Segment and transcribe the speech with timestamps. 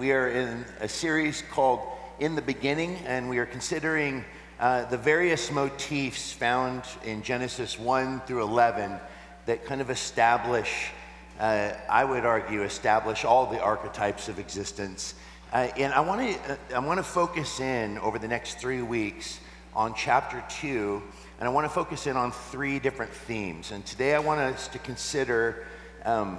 [0.00, 1.80] we are in a series called
[2.20, 4.24] In the Beginning, and we are considering
[4.58, 8.98] uh, the various motifs found in Genesis 1 through 11
[9.44, 10.90] that kind of establish,
[11.38, 15.16] uh, I would argue, establish all the archetypes of existence.
[15.52, 18.80] Uh, and I want to uh, I want to focus in over the next three
[18.80, 19.38] weeks
[19.74, 21.02] on chapter two,
[21.38, 23.70] and I want to focus in on three different themes.
[23.70, 25.66] And today I want us to consider
[26.06, 26.38] um,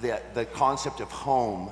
[0.00, 1.70] the, the concept of home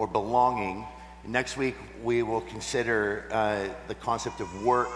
[0.00, 0.86] or belonging.
[1.26, 4.88] Next week, we will consider uh, the concept of work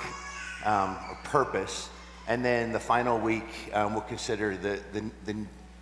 [0.65, 1.91] um, or purpose.
[2.27, 5.37] And then the final week, um, we'll consider the, the, the,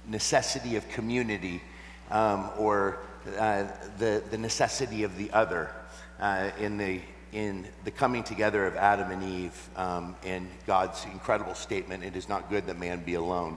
[0.09, 1.63] necessity of community
[2.11, 2.99] um, or
[3.39, 3.63] uh,
[3.99, 5.71] the, the necessity of the other
[6.19, 11.55] uh, in, the, in the coming together of Adam and Eve um, and God's incredible
[11.55, 13.57] statement it is not good that man be alone.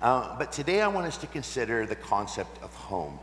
[0.00, 3.18] Uh, but today I want us to consider the concept of home.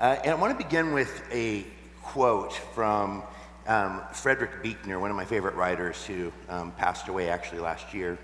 [0.00, 1.64] Uh, and I want to begin with a
[2.02, 3.22] quote from
[3.68, 8.18] um, Frederick Buechner, one of my favorite writers who um, passed away actually last year,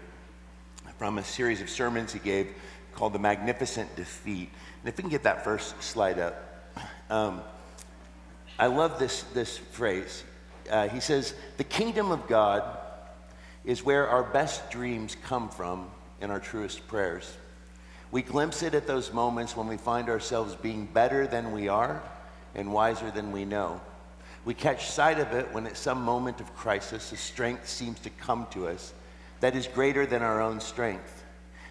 [0.99, 2.49] from a series of sermons he gave
[2.93, 4.51] called The Magnificent Defeat.
[4.81, 6.75] And if we can get that first slide up,
[7.09, 7.41] um,
[8.59, 10.25] I love this, this phrase.
[10.69, 12.65] Uh, he says, The kingdom of God
[13.65, 15.89] is where our best dreams come from
[16.21, 17.33] and our truest prayers.
[18.13, 22.03] We glimpse it at those moments when we find ourselves being better than we are
[22.55, 23.81] and wiser than we know.
[24.45, 28.11] We catch sight of it when at some moment of crisis, a strength seems to
[28.11, 28.93] come to us
[29.41, 31.25] that is greater than our own strength.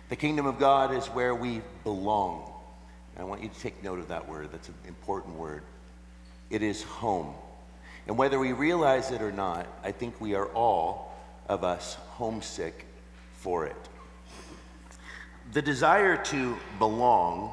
[0.08, 2.52] The kingdom of God is where we belong.
[3.18, 4.50] I want you to take note of that word.
[4.52, 5.64] That's an important word.
[6.50, 7.34] It is home.
[8.08, 11.14] And whether we realize it or not, I think we are all
[11.50, 12.86] of us homesick
[13.34, 13.90] for it
[15.54, 17.52] the desire to belong,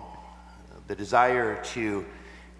[0.86, 2.04] the desire to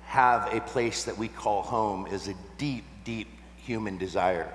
[0.04, 4.52] have a place that we call home is a deep, deep human desire.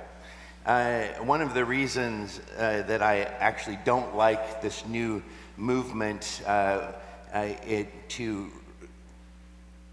[0.65, 5.21] Uh, one of the reasons uh, that I actually don't like this new
[5.57, 6.93] movement uh,
[7.33, 8.51] uh it, to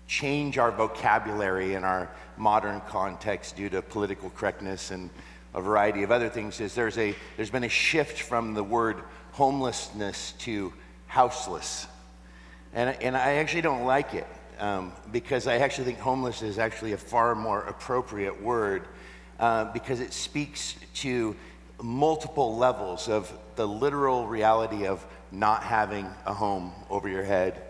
[0.07, 5.11] change our vocabulary in our modern context due to political correctness and
[5.55, 9.03] a variety of other things is there's, a, there's been a shift from the word
[9.39, 10.73] homelessness to
[11.07, 11.87] houseless.
[12.75, 14.27] And, and I actually don't like it
[14.59, 18.83] um, because I actually think homeless is actually a far more appropriate word
[19.39, 21.37] uh, because it speaks to
[21.81, 27.63] multiple levels of the literal reality of not having a home over your head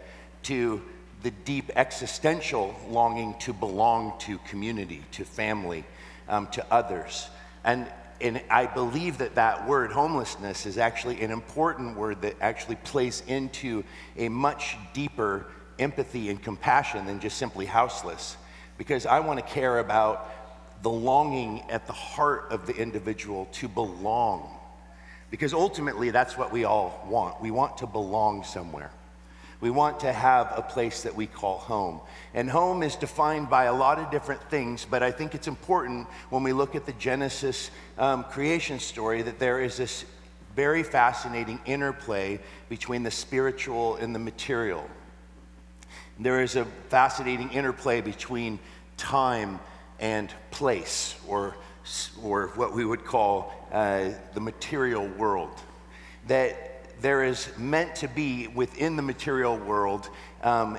[0.45, 0.81] to
[1.23, 5.85] the deep existential longing to belong to community, to family,
[6.31, 7.29] um, to others.
[7.63, 7.87] And
[8.21, 13.23] and I believe that that word, homelessness, is actually an important word that actually plays
[13.27, 13.85] into
[14.17, 15.47] a much deeper
[15.79, 18.37] empathy and compassion than just simply houseless.
[18.77, 20.31] Because I want to care about
[20.83, 24.59] the longing at the heart of the individual to belong.
[25.31, 27.41] Because ultimately, that's what we all want.
[27.41, 28.91] We want to belong somewhere.
[29.61, 32.01] We want to have a place that we call home.
[32.33, 36.07] And home is defined by a lot of different things, but I think it's important
[36.31, 40.05] when we look at the Genesis um, creation story that there is this
[40.55, 42.39] very fascinating interplay
[42.69, 44.89] between the spiritual and the material.
[46.21, 48.59] There is a fascinating interplay between
[48.97, 49.61] time
[50.01, 51.57] and place, or,
[52.23, 55.61] or what we would call uh, the material world.
[56.27, 56.68] That
[57.01, 60.09] there is meant to be within the material world
[60.43, 60.79] um,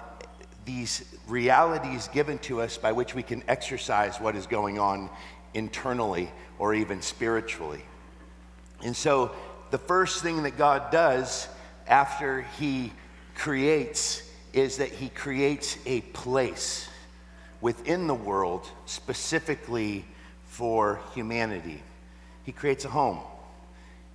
[0.66, 5.10] these realities given to us by which we can exercise what is going on
[5.54, 6.30] internally
[6.60, 7.84] or even spiritually.
[8.84, 9.32] And so,
[9.72, 11.48] the first thing that God does
[11.88, 12.92] after He
[13.36, 16.88] creates is that He creates a place
[17.62, 20.06] within the world specifically
[20.46, 21.82] for humanity.
[22.44, 23.20] He creates a home.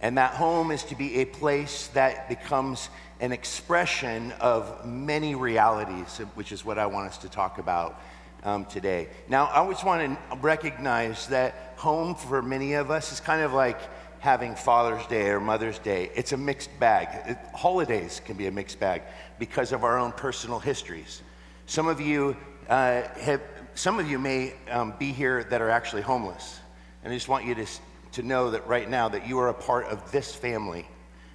[0.04, 6.19] And that home is to be a place that becomes an expression of many realities,
[6.34, 8.03] which is what I want us to talk about
[8.43, 9.09] um, today.
[9.31, 13.55] Now, I always want to recognize that home for many of us is kind of
[13.55, 13.81] like
[14.20, 16.11] having Father's Day or Mother's Day.
[16.14, 17.08] It's a mixed bag.
[17.26, 19.00] It, holidays can be a mixed bag
[19.38, 21.23] because of our own personal histories.
[21.64, 22.37] Some of you
[22.69, 23.40] uh, have,
[23.75, 26.61] some of you may um, be here that are actually homeless,
[27.02, 27.67] and I just want you to
[28.14, 30.87] to know that right now that you are a part of this family.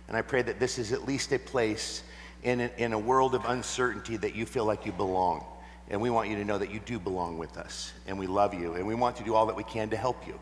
[0.08, 2.04] And I pray that this is at least a place
[2.44, 5.46] in a, in a world of uncertainty that you feel like you belong.
[5.90, 7.94] And we want you to know that you do belong with us.
[8.08, 8.74] And we love you.
[8.74, 10.40] And we want to do all that we can to help you.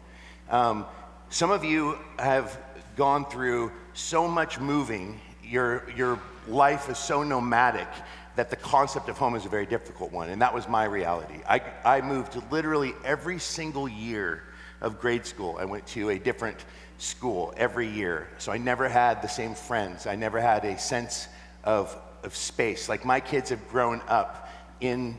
[0.49, 0.85] Um,
[1.29, 2.57] some of you have
[2.95, 7.87] gone through so much moving, your, your life is so nomadic
[8.35, 11.39] that the concept of home is a very difficult one, and that was my reality.
[11.49, 14.43] I, I moved literally every single year
[14.81, 15.57] of grade school.
[15.59, 16.57] I went to a different
[16.97, 20.07] school every year, so I never had the same friends.
[20.07, 21.27] I never had a sense
[21.63, 22.89] of, of space.
[22.89, 25.17] Like my kids have grown up in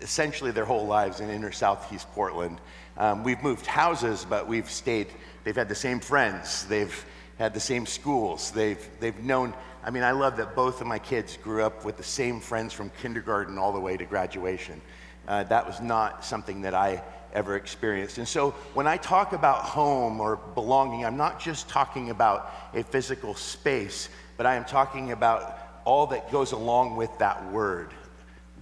[0.00, 2.60] essentially their whole lives in inner southeast Portland.
[2.96, 5.08] Um, we've moved houses, but we've stayed,
[5.44, 7.04] they've had the same friends, they've
[7.38, 11.00] had the same schools, they've, they've known I mean, I love that both of my
[11.00, 14.80] kids grew up with the same friends from kindergarten all the way to graduation.
[15.26, 17.02] Uh, that was not something that I
[17.32, 18.18] ever experienced.
[18.18, 22.82] And so when I talk about home or belonging, I'm not just talking about a
[22.82, 27.92] physical space, but I am talking about all that goes along with that word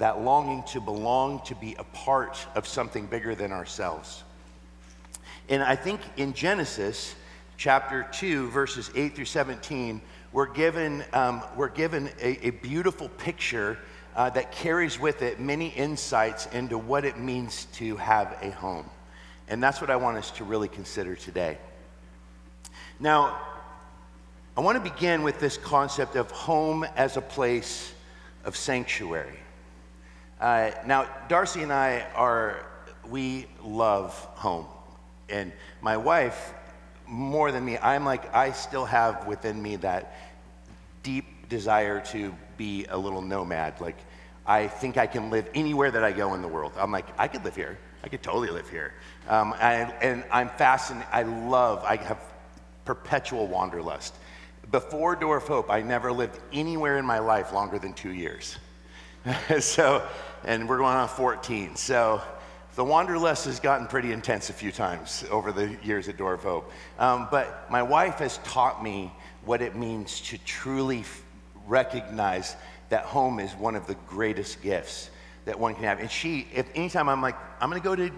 [0.01, 4.25] that longing to belong, to be a part of something bigger than ourselves.
[5.51, 7.15] And I think in Genesis
[7.59, 10.01] chapter 2, verses 8 through 17,
[10.33, 13.77] we're given, um, we're given a, a beautiful picture
[14.17, 18.89] uh, that carries with it many insights into what it means to have a home.
[19.49, 21.59] And that's what I want us to really consider today.
[22.99, 23.39] Now,
[24.57, 27.93] I want to begin with this concept of home as a place
[28.45, 29.39] of sanctuary.
[30.41, 32.67] Uh, now, Darcy and I are,
[33.09, 34.67] we love home.
[35.29, 36.55] And my wife
[37.07, 40.17] more than me, I'm like, I still have within me that
[41.03, 43.81] deep desire to be a little nomad.
[43.81, 43.97] Like,
[44.45, 46.73] I think I can live anywhere that I go in the world.
[46.77, 47.79] I'm like, I could live here.
[48.05, 48.93] I could totally live here.
[49.29, 51.09] Um, and, and I'm fascinated.
[51.11, 52.21] I love, I have
[52.85, 54.15] perpetual wanderlust.
[54.71, 58.59] Before Door of Hope, I never lived anywhere in my life longer than two years.
[59.59, 60.07] so,
[60.45, 61.77] and we're going on 14.
[61.77, 62.21] So,
[62.75, 66.43] the wanderlust has gotten pretty intense a few times over the years at Door of
[66.43, 66.73] Hope.
[66.99, 69.13] Um, but my wife has taught me
[69.47, 71.05] what it means to truly
[71.71, 72.57] recognize
[72.91, 75.11] that home is one of the greatest gifts
[75.45, 76.01] that one can have.
[76.01, 78.11] And she, if anytime I'm like, I'm going to go to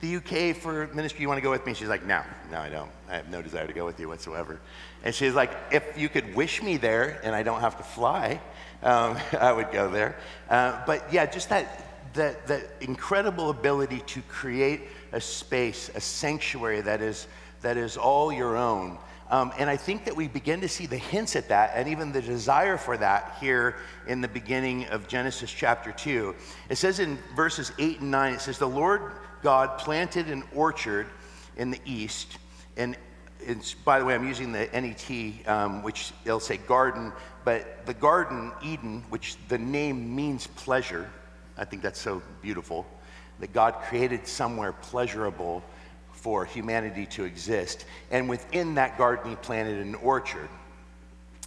[0.00, 1.74] the UK for ministry, you want to go with me?
[1.74, 2.22] She's like, no,
[2.52, 2.90] no, I don't.
[3.08, 4.60] I have no desire to go with you whatsoever.
[5.02, 8.40] And she's like, if you could wish me there and I don't have to fly,
[8.84, 10.16] um, I would go there.
[10.48, 14.82] Uh, but yeah, just that that, that incredible ability to create
[15.12, 17.26] a space, a sanctuary that is,
[17.62, 18.98] that is all your own.
[19.30, 22.12] Um, and I think that we begin to see the hints at that and even
[22.12, 23.76] the desire for that here
[24.06, 26.34] in the beginning of Genesis chapter 2.
[26.70, 31.08] It says in verses 8 and 9, it says, The Lord God planted an orchard
[31.58, 32.38] in the east.
[32.78, 32.96] And
[33.84, 37.12] by the way, I'm using the NET, um, which it'll say garden,
[37.44, 41.10] but the garden, Eden, which the name means pleasure,
[41.56, 42.86] I think that's so beautiful
[43.40, 45.62] that God created somewhere pleasurable
[46.18, 47.86] for humanity to exist.
[48.10, 50.48] And within that garden, He planted an orchard.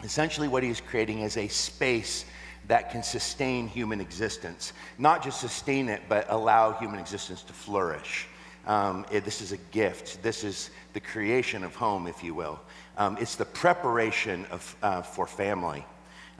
[0.03, 2.25] Essentially, what He's creating is a space
[2.67, 4.73] that can sustain human existence.
[4.97, 8.27] Not just sustain it, but allow human existence to flourish.
[8.65, 10.21] Um, it, this is a gift.
[10.23, 12.59] This is the creation of home, if you will.
[12.97, 15.83] Um, it's the preparation of, uh, for family.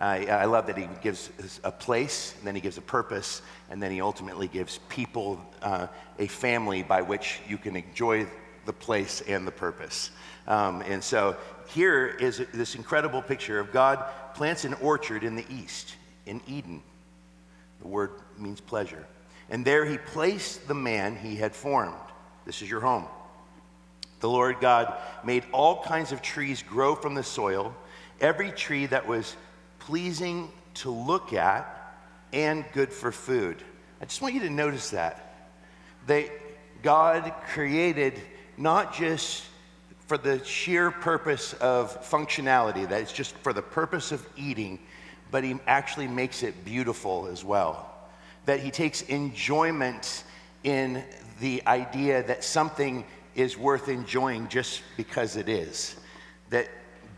[0.02, 1.30] Uh, I love that he gives
[1.64, 5.86] a place, and then he gives a purpose, and then he ultimately gives people uh,
[6.18, 8.26] a family by which you can enjoy
[8.66, 10.10] the place and the purpose.
[10.48, 11.38] Um, and so
[11.68, 14.04] here is this incredible picture of God
[14.34, 15.96] plants an orchard in the east,
[16.26, 16.82] in Eden.
[17.82, 18.10] The word
[18.40, 19.06] means pleasure.
[19.52, 21.94] And there he placed the man he had formed.
[22.46, 23.06] This is your home.
[24.20, 27.76] The Lord God made all kinds of trees grow from the soil,
[28.20, 29.36] every tree that was
[29.82, 31.96] pleasing to look at
[32.34, 33.58] and good for food.
[34.00, 35.50] I just want you to notice that.
[36.08, 36.32] They,
[36.82, 38.20] God created
[38.58, 39.44] not just
[40.08, 44.80] for the sheer purpose of functionality, that it's just for the purpose of eating,
[45.30, 47.90] but He actually makes it beautiful as well.
[48.46, 50.24] That He takes enjoyment
[50.64, 51.04] in
[51.40, 53.04] the idea that something
[53.36, 55.96] is worth enjoying just because it is.
[56.50, 56.68] That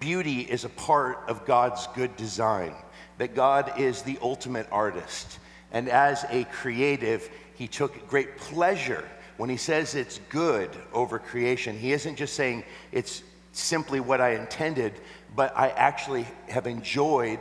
[0.03, 2.75] beauty is a part of God's good design,
[3.19, 5.39] that God is the ultimate artist.
[5.71, 9.07] And as a creative, he took great pleasure
[9.37, 11.79] when he says it's good over creation.
[11.79, 14.91] He isn't just saying it's simply what I intended,
[15.37, 17.39] but I actually have enjoyed,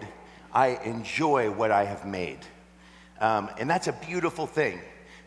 [0.52, 2.38] I enjoy what I have made.
[3.20, 4.80] Um, and that's a beautiful thing.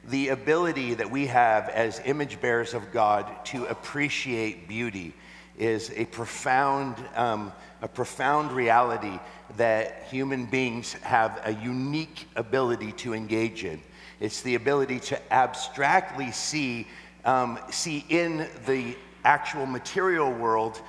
[0.06, 5.14] The ability that we have as image bearers of God to appreciate beauty
[5.58, 9.20] is a profound, um, a profound reality
[9.58, 13.82] that human beings have a unique ability to engage in.
[14.20, 16.88] It's the ability to abstractly see,
[17.26, 20.82] um, see in the actual material world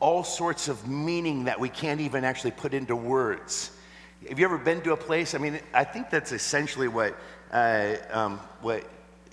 [0.00, 3.70] all sorts of meaning that we can't even actually put into words.
[4.28, 5.34] have you ever been to a place?
[5.34, 7.16] I mean, I think that's essentially what,
[7.52, 8.84] uh, um, what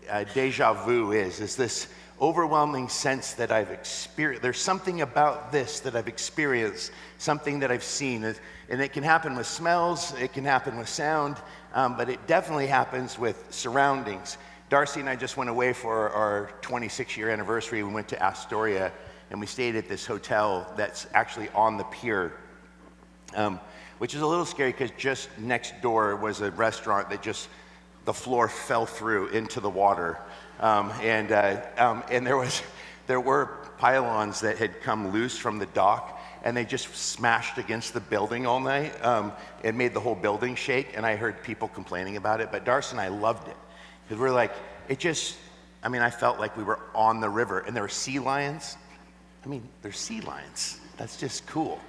[0.09, 1.87] uh, deja vu is, is this
[2.21, 4.43] overwhelming sense that I've experienced.
[4.43, 8.23] There's something about this that I've experienced, something that I've seen.
[8.69, 11.37] And it can happen with smells, it can happen with sound,
[11.73, 14.37] um, but it definitely happens with surroundings.
[14.69, 17.81] Darcy and I just went away for our 26 year anniversary.
[17.83, 18.91] We went to Astoria
[19.31, 22.33] and we stayed at this hotel that's actually on the pier.
[23.35, 23.59] Um,
[23.97, 27.49] which is a little scary because just next door was a restaurant that just
[28.05, 30.17] the floor fell through into the water.
[30.61, 32.61] Um, and, uh, um, and there, was,
[33.07, 37.93] there were pylons that had come loose from the dock and they just smashed against
[37.93, 38.93] the building all night.
[39.03, 42.51] Um, made the whole building shake, and I heard people complaining about it.
[42.51, 43.55] But Darcy and I loved it
[44.03, 44.51] because we're like,
[44.89, 45.37] it just,
[45.83, 48.75] I mean, I felt like we were on the river, and there were sea lions.
[49.45, 50.79] I mean, there's sea lions.
[50.97, 51.79] That's just cool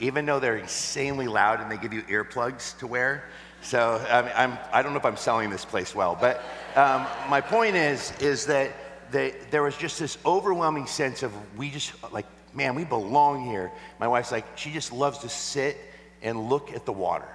[0.00, 3.24] even though they're insanely loud and they give you earplugs to wear.
[3.62, 6.42] So I, mean, I'm, I don't know if I'm selling this place well, but
[6.76, 8.72] um, my point is, is that
[9.10, 13.70] they, there was just this overwhelming sense of we just like, man, we belong here.
[13.98, 15.76] My wife's like, she just loves to sit
[16.22, 17.28] and look at the water.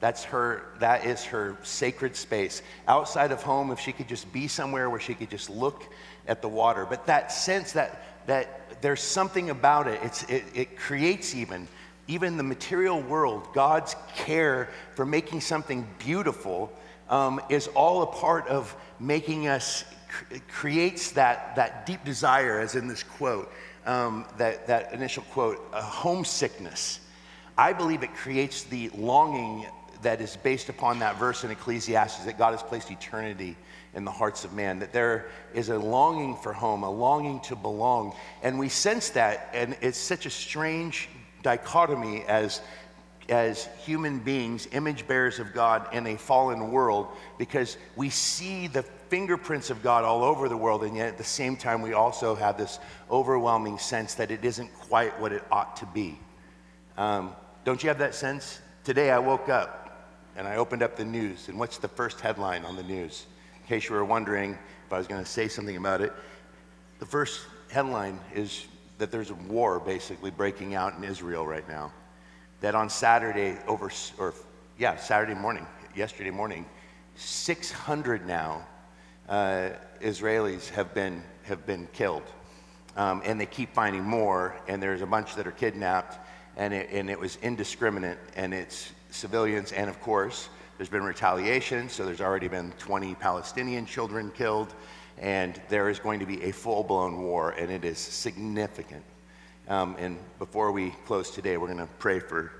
[0.00, 2.62] That's her, that is her sacred space.
[2.86, 5.84] Outside of home, if she could just be somewhere where she could just look
[6.28, 6.86] at the water.
[6.88, 11.66] But that sense that, that there's something about it, it's, it, it creates even
[12.08, 16.72] even the material world, God's care for making something beautiful
[17.08, 19.84] um, is all a part of making us,
[20.48, 23.52] creates that, that deep desire, as in this quote,
[23.84, 27.00] um, that, that initial quote, a homesickness.
[27.58, 29.66] I believe it creates the longing
[30.02, 33.56] that is based upon that verse in Ecclesiastes that God has placed eternity
[33.94, 37.56] in the hearts of man, that there is a longing for home, a longing to
[37.56, 38.14] belong.
[38.42, 41.08] And we sense that, and it's such a strange
[41.46, 42.60] dichotomy as,
[43.28, 47.06] as human beings, image bearers of God in a fallen world,
[47.38, 51.22] because we see the fingerprints of God all over the world, and yet at the
[51.22, 52.80] same time, we also have this
[53.12, 56.18] overwhelming sense that it isn't quite what it ought to be.
[56.98, 57.32] Um,
[57.64, 58.60] don't you have that sense?
[58.82, 62.64] Today I woke up and I opened up the news, and what's the first headline
[62.64, 63.26] on the news?
[63.62, 66.12] In case you were wondering if I was going to say something about it,
[66.98, 68.66] the first headline is
[68.98, 71.92] that there's a war basically breaking out in Israel right now.
[72.60, 74.34] That on Saturday, over, or
[74.78, 76.66] yeah, Saturday morning, yesterday morning,
[77.16, 78.66] 600 now
[79.28, 82.22] uh, Israelis have been, have been killed.
[82.96, 86.18] Um, and they keep finding more, and there's a bunch that are kidnapped,
[86.56, 90.48] and it, and it was indiscriminate, and it's civilians, and of course,
[90.78, 94.74] there's been retaliation, so there's already been 20 Palestinian children killed
[95.18, 99.04] and there is going to be a full blown war, and it is significant.
[99.68, 102.52] Um, and before we close today, we're going to pray for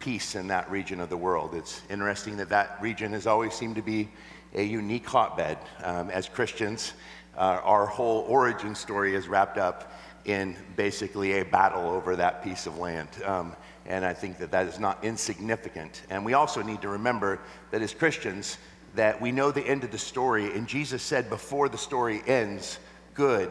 [0.00, 1.54] peace in that region of the world.
[1.54, 4.08] It's interesting that that region has always seemed to be
[4.54, 5.58] a unique hotbed.
[5.82, 6.92] Um, as Christians,
[7.36, 9.92] uh, our whole origin story is wrapped up
[10.24, 13.08] in basically a battle over that piece of land.
[13.24, 13.54] Um,
[13.86, 16.02] and I think that that is not insignificant.
[16.08, 17.40] And we also need to remember
[17.70, 18.56] that as Christians,
[18.94, 22.78] that we know the end of the story, and Jesus said before the story ends,
[23.14, 23.50] good,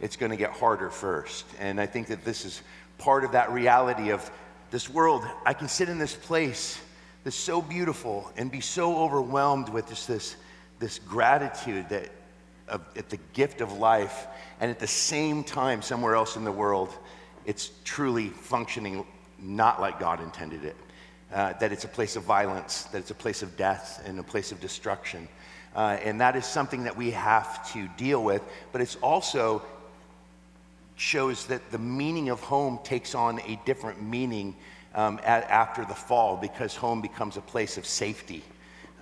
[0.00, 1.44] it's going to get harder first.
[1.58, 2.62] And I think that this is
[2.98, 4.30] part of that reality of
[4.70, 5.24] this world.
[5.46, 6.80] I can sit in this place
[7.24, 10.36] that's so beautiful and be so overwhelmed with just this,
[10.78, 12.10] this gratitude that
[12.68, 14.26] of, at the gift of life,
[14.60, 16.90] and at the same time, somewhere else in the world,
[17.44, 19.04] it's truly functioning
[19.38, 20.76] not like God intended it
[21.32, 24.22] uh, that it's a place of violence, that it's a place of death and a
[24.22, 25.28] place of destruction.
[25.74, 29.62] Uh, and that is something that we have to deal with, but it's also
[30.96, 34.54] shows that the meaning of home takes on a different meaning
[34.94, 38.42] um, at, after the fall because home becomes a place of safety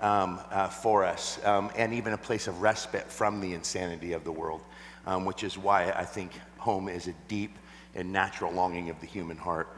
[0.01, 4.25] um, uh, for us um, and even a place of respite from the insanity of
[4.25, 4.61] the world,
[5.07, 7.59] um, which is why I think home is a deep
[7.95, 9.69] and natural longing of the human heart.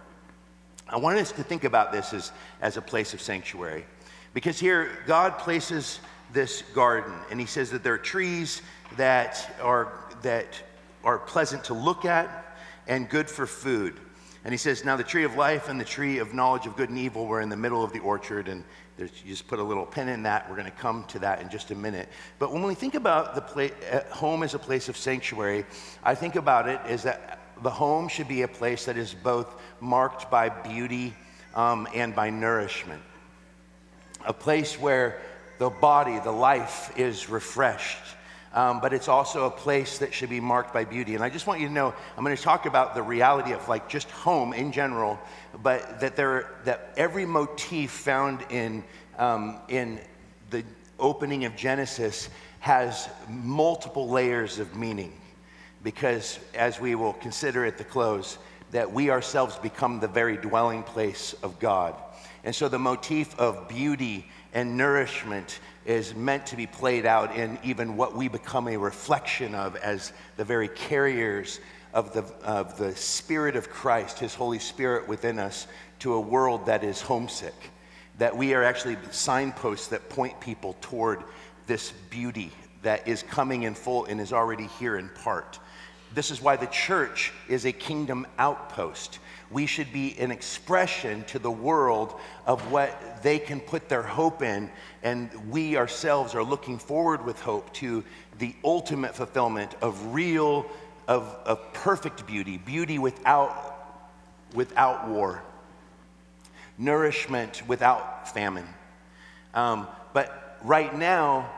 [0.92, 3.86] I want us to think about this as, as a place of sanctuary.
[4.34, 6.00] Because here, God places
[6.34, 8.60] this garden, and He says that there are trees
[8.98, 10.62] that are, that
[11.02, 13.98] are pleasant to look at and good for food.
[14.44, 16.90] And He says, Now the tree of life and the tree of knowledge of good
[16.90, 18.62] and evil were in the middle of the orchard, and
[18.98, 20.48] you just put a little pin in that.
[20.50, 22.10] We're going to come to that in just a minute.
[22.38, 25.64] But when we think about the pla- uh, home as a place of sanctuary,
[26.04, 29.54] I think about it as that the home should be a place that is both
[29.80, 31.14] marked by beauty
[31.54, 33.02] um, and by nourishment.
[34.26, 35.20] A place where
[35.58, 37.98] the body, the life is refreshed.
[38.54, 41.14] um, but it's also a place that should be marked by beauty.
[41.14, 43.66] And I just want you to know, I'm going to talk about the reality of
[43.68, 45.18] like just home in general,
[45.62, 48.84] but that there that every motif found in
[49.18, 50.00] um, in
[50.50, 50.64] the
[50.98, 52.28] opening of Genesis
[52.60, 55.12] has multiple layers of meaning,
[55.82, 58.38] because as we will consider at the close,
[58.70, 61.94] that we ourselves become the very dwelling place of God.
[62.44, 67.58] And so the motif of beauty and nourishment is meant to be played out in
[67.62, 71.60] even what we become a reflection of as the very carriers
[71.92, 75.66] of the, of the Spirit of Christ, His Holy Spirit within us,
[76.00, 77.54] to a world that is homesick.
[78.18, 81.22] That we are actually signposts that point people toward
[81.66, 85.58] this beauty that is coming in full and is already here in part.
[86.14, 89.18] This is why the church is a kingdom outpost.
[89.50, 94.42] We should be an expression to the world of what they can put their hope
[94.42, 94.70] in,
[95.02, 98.04] and we ourselves are looking forward with hope to
[98.38, 100.66] the ultimate fulfillment of real,
[101.08, 104.10] of, of perfect beauty, beauty without,
[104.54, 105.42] without war,
[106.76, 108.68] nourishment without famine.
[109.54, 111.50] Um, but right now,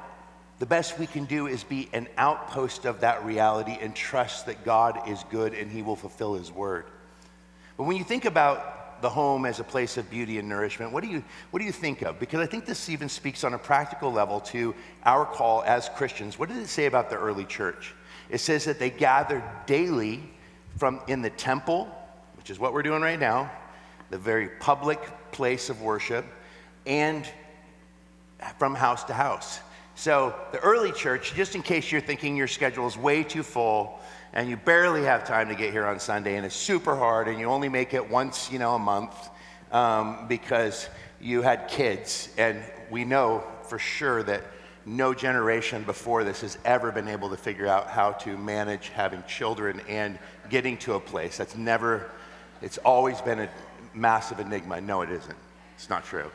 [0.59, 4.65] the best we can do is be an outpost of that reality and trust that
[4.65, 6.87] God is good and He will fulfill His word.
[7.77, 11.03] But when you think about the home as a place of beauty and nourishment, what
[11.03, 12.21] do you, what do you think of?
[12.21, 16.39] Because I think this even speaks on a practical level to our call as Christians.
[16.39, 17.95] What did it say about the early church?
[18.31, 20.23] It says that they gathered daily
[20.79, 21.89] from in the temple,
[22.37, 23.51] which is what we're doing right now,
[24.11, 25.01] the very public
[25.33, 26.25] place of worship,
[26.87, 27.29] and
[28.59, 29.61] from house to house.
[29.97, 34.01] So, the early church, just in case you're thinking your schedule is way too full
[34.33, 37.39] and you barely have time to get here on Sunday and it's super hard and
[37.39, 39.31] you only make it once, you know, a month
[39.71, 40.89] um, because
[41.21, 42.29] you had kids.
[42.37, 42.61] And
[42.91, 44.43] we know for sure that
[44.85, 49.23] no generation before this has ever been able to figure out how to manage having
[49.29, 50.19] children and
[50.51, 51.37] getting to a place.
[51.37, 52.11] That's never,
[52.61, 53.49] it's always been a
[53.95, 54.81] massive enigma.
[54.81, 55.37] No, it isn't.
[55.77, 56.31] It's not true.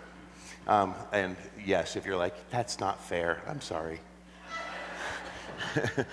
[0.70, 1.36] Um, and
[1.66, 4.00] yes, if you're like, that's not fair, I'm sorry.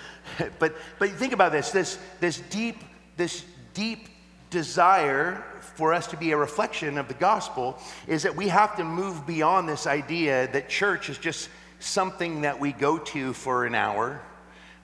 [0.58, 2.78] but, but think about this, this, this deep,
[3.18, 3.44] this
[3.74, 4.08] deep
[4.48, 8.84] desire for us to be a reflection of the gospel is that we have to
[8.84, 13.74] move beyond this idea that church is just something that we go to for an
[13.74, 14.22] hour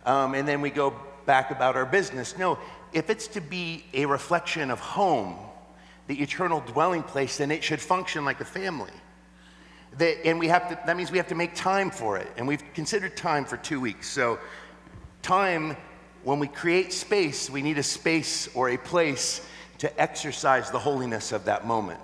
[0.04, 2.36] um, and then we go back about our business.
[2.36, 2.58] No,
[2.92, 5.34] if it's to be a reflection of home,
[6.08, 8.92] the eternal dwelling place, then it should function like a family.
[9.98, 12.28] That, and we have to, that means we have to make time for it.
[12.36, 14.08] And we've considered time for two weeks.
[14.08, 14.38] So,
[15.20, 15.76] time,
[16.24, 19.46] when we create space, we need a space or a place
[19.78, 22.00] to exercise the holiness of that moment.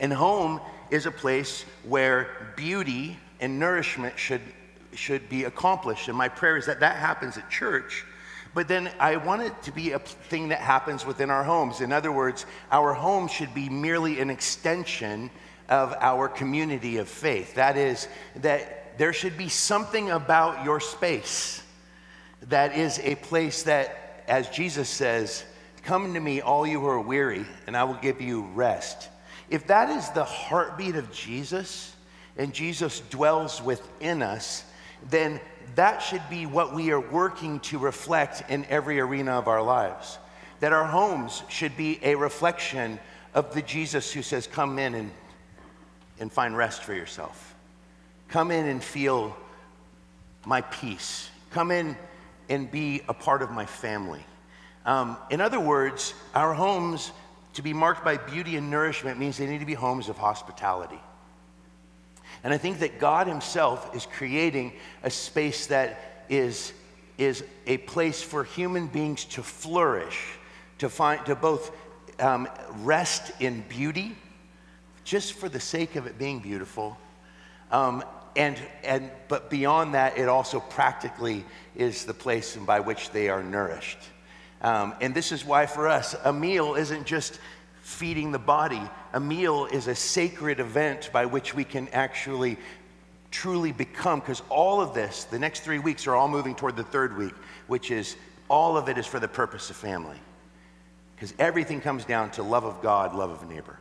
[0.00, 4.40] And home is a place where beauty and nourishment should,
[4.94, 6.08] should be accomplished.
[6.08, 8.04] And my prayer is that that happens at church.
[8.54, 11.80] But then I want it to be a thing that happens within our homes.
[11.80, 15.30] In other words, our home should be merely an extension
[15.68, 17.54] of our community of faith.
[17.54, 21.62] That is, that there should be something about your space
[22.42, 25.44] that is a place that, as Jesus says,
[25.82, 29.08] Come to me, all you who are weary, and I will give you rest.
[29.48, 31.94] If that is the heartbeat of Jesus,
[32.36, 34.64] and Jesus dwells within us,
[35.08, 35.40] then
[35.76, 40.18] that should be what we are working to reflect in every arena of our lives.
[40.60, 42.98] That our homes should be a reflection
[43.32, 45.10] of the Jesus who says, Come in and
[46.20, 47.54] and find rest for yourself.
[48.28, 49.36] Come in and feel
[50.44, 51.30] my peace.
[51.50, 51.96] Come in
[52.48, 54.24] and be a part of my family.
[54.84, 57.12] Um, in other words, our homes
[57.54, 61.00] to be marked by beauty and nourishment means they need to be homes of hospitality.
[62.44, 66.72] And I think that God Himself is creating a space that is,
[67.16, 70.24] is a place for human beings to flourish,
[70.78, 71.72] to find, to both
[72.20, 72.48] um,
[72.82, 74.16] rest in beauty
[75.08, 76.98] just for the sake of it being beautiful.
[77.70, 78.04] Um,
[78.36, 83.42] and, and, but beyond that, it also practically is the place by which they are
[83.42, 83.98] nourished.
[84.60, 87.40] Um, and this is why, for us, a meal isn't just
[87.80, 88.82] feeding the body,
[89.14, 92.58] a meal is a sacred event by which we can actually
[93.30, 96.84] truly become, because all of this, the next three weeks are all moving toward the
[96.84, 97.34] third week,
[97.66, 98.16] which is
[98.50, 100.18] all of it is for the purpose of family.
[101.16, 103.78] Because everything comes down to love of God, love of neighbor.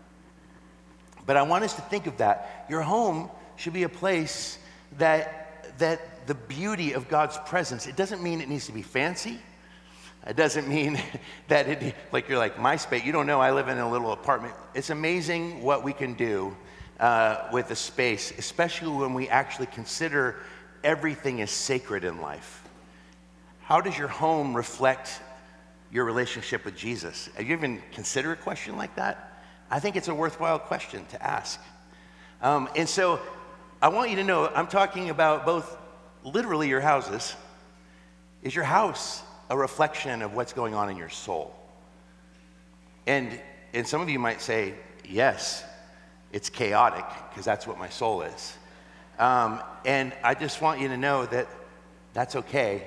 [1.27, 2.65] But I want us to think of that.
[2.69, 4.57] Your home should be a place
[4.97, 9.37] that, that the beauty of God's presence, it doesn't mean it needs to be fancy.
[10.25, 10.99] It doesn't mean
[11.49, 14.13] that it, like you're like, my space, you don't know, I live in a little
[14.13, 14.55] apartment.
[14.73, 16.55] It's amazing what we can do
[16.99, 20.37] uh, with a space, especially when we actually consider
[20.83, 22.63] everything is sacred in life.
[23.63, 25.19] How does your home reflect
[25.91, 27.29] your relationship with Jesus?
[27.35, 29.36] Have you even considered a question like that?
[29.69, 31.59] I think it's a worthwhile question to ask.
[32.41, 33.19] Um, and so
[33.81, 35.77] I want you to know I'm talking about both
[36.23, 37.35] literally your houses.
[38.43, 41.53] Is your house a reflection of what's going on in your soul?
[43.05, 43.39] And,
[43.73, 44.73] and some of you might say,
[45.07, 45.63] yes,
[46.31, 48.57] it's chaotic, because that's what my soul is.
[49.17, 51.47] Um, and I just want you to know that
[52.13, 52.83] that's okay.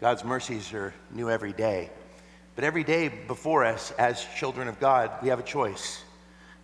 [0.00, 1.90] God's mercies are new every day.
[2.54, 6.02] But every day before us, as children of God, we have a choice.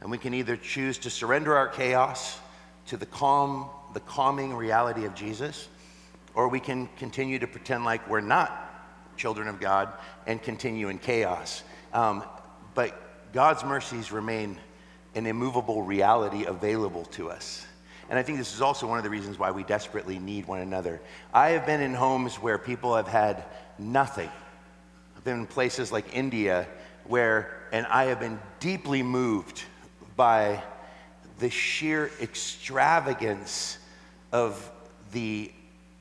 [0.05, 2.39] And we can either choose to surrender our chaos
[2.89, 5.67] to the calm, the calming reality of Jesus,
[6.35, 8.53] or we can continue to pretend like we're not
[9.17, 9.91] children of God
[10.27, 11.63] and continue in chaos.
[11.95, 12.23] Um,
[12.75, 14.59] but God's mercies remain
[15.15, 17.65] an immovable reality available to us.
[18.11, 20.61] And I think this is also one of the reasons why we desperately need one
[20.61, 21.01] another.
[21.33, 23.43] I have been in homes where people have had
[23.79, 24.31] nothing.
[25.17, 26.69] I've been in places like India
[27.05, 29.65] where, and I have been deeply moved
[30.17, 30.63] by
[31.39, 33.79] the sheer extravagance
[34.33, 34.71] of
[35.13, 35.51] the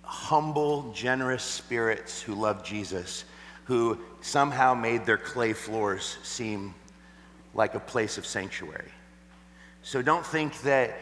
[0.04, 3.26] humble, generous spirits who love Jesus,
[3.66, 6.74] who somehow made their clay floors seem
[7.54, 8.92] like a place of sanctuary.
[9.82, 10.98] So don't think that,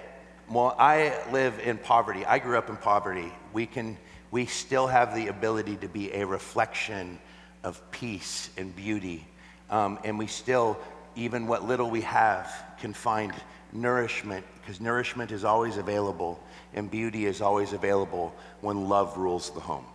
[0.49, 2.25] well, I live in poverty.
[2.25, 3.31] I grew up in poverty.
[3.53, 3.97] We can,
[4.31, 7.19] we still have the ability to be a reflection
[7.63, 9.25] of peace and beauty.
[9.69, 10.77] Um, and we still,
[11.15, 13.33] even what little we have, can find
[13.73, 16.39] nourishment because nourishment is always available
[16.73, 19.85] and beauty is always available when love rules the home.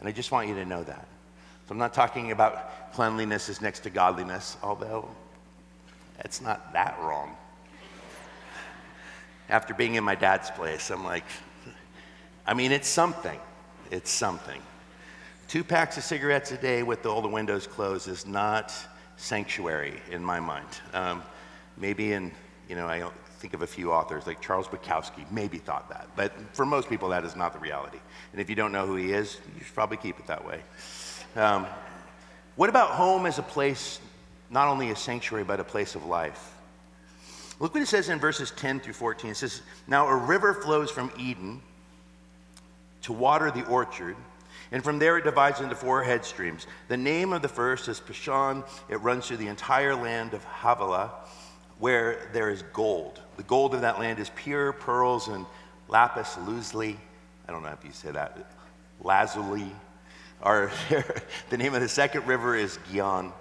[0.00, 1.08] And I just want you to know that.
[1.66, 5.08] So I'm not talking about cleanliness is next to godliness, although
[6.20, 7.36] it's not that wrong.
[9.48, 11.24] After being in my dad's place, I'm like,
[12.46, 13.38] I mean, it's something.
[13.90, 14.60] It's something.
[15.48, 18.72] Two packs of cigarettes a day with all the windows closed is not
[19.16, 20.68] sanctuary in my mind.
[20.92, 21.22] Um,
[21.76, 22.32] maybe in,
[22.68, 26.08] you know, I think of a few authors like Charles Bukowski maybe thought that.
[26.16, 27.98] But for most people, that is not the reality.
[28.32, 30.60] And if you don't know who he is, you should probably keep it that way.
[31.34, 31.66] Um,
[32.56, 34.00] what about home as a place,
[34.50, 36.54] not only a sanctuary, but a place of life?
[37.58, 39.30] Look what it says in verses 10 through 14.
[39.30, 41.62] It says, Now a river flows from Eden
[43.02, 44.16] to water the orchard,
[44.76, 46.66] and from there it divides into four head streams.
[46.88, 48.62] The name of the first is Pishon.
[48.90, 51.12] It runs through the entire land of Havilah,
[51.78, 53.22] where there is gold.
[53.38, 55.46] The gold of that land is pure pearls and
[55.88, 57.00] lapis lazuli.
[57.48, 58.36] I don't know if you say that.
[59.00, 59.72] Lazuli.
[60.44, 63.32] The name of the second river is Gihon.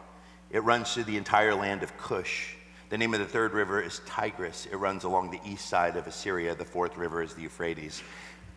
[0.52, 2.56] It runs through the entire land of Cush.
[2.88, 4.70] The name of the third river is Tigris.
[4.72, 6.56] It runs along the east side of Assyria.
[6.56, 8.02] The fourth river is the Euphrates.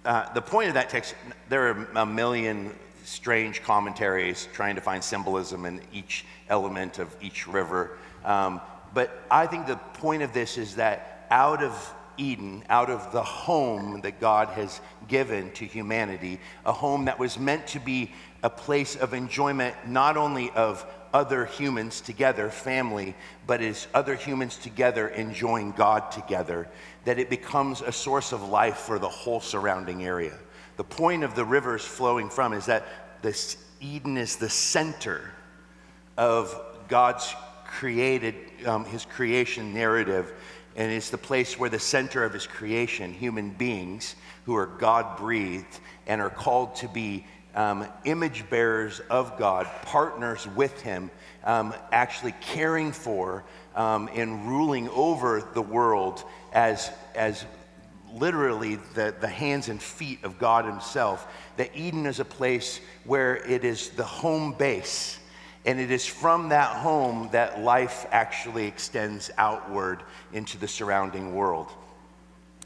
[0.04, 1.14] Uh, the point of that text,
[1.48, 2.72] there are a million
[3.04, 7.98] strange commentaries trying to find symbolism in each element of each river.
[8.24, 8.60] Um,
[8.94, 13.22] but I think the point of this is that out of Eden, out of the
[13.22, 18.50] home that God has given to humanity, a home that was meant to be a
[18.50, 20.84] place of enjoyment, not only of
[21.14, 23.14] other humans together, family,
[23.46, 26.68] but as other humans together enjoying God together,
[27.08, 30.34] that it becomes a source of life for the whole surrounding area.
[30.76, 32.84] The point of the rivers flowing from is that
[33.22, 35.30] this Eden is the center
[36.18, 36.54] of
[36.86, 38.34] God's created,
[38.66, 40.34] um, his creation narrative,
[40.76, 45.16] and it's the place where the center of his creation, human beings who are God
[45.16, 51.10] breathed and are called to be um, image bearers of God, partners with Him,
[51.44, 57.44] um, actually caring for um, and ruling over the world as, as
[58.12, 61.26] literally the, the hands and feet of God Himself.
[61.56, 65.18] That Eden is a place where it is the home base.
[65.64, 71.68] And it is from that home that life actually extends outward into the surrounding world.